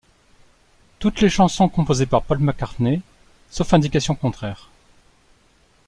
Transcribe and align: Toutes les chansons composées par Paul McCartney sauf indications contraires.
Toutes 0.97 1.21
les 1.21 1.29
chansons 1.29 1.69
composées 1.69 2.07
par 2.07 2.23
Paul 2.23 2.39
McCartney 2.39 3.03
sauf 3.51 3.71
indications 3.75 4.15
contraires. 4.15 4.71